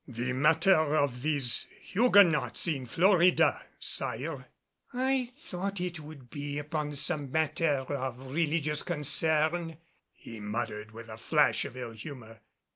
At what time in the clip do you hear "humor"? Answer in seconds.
11.91-12.39